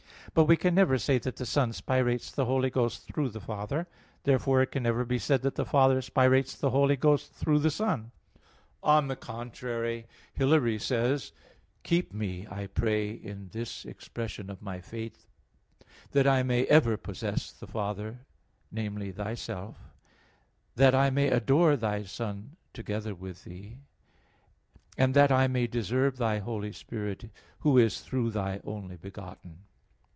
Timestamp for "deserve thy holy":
25.67-26.71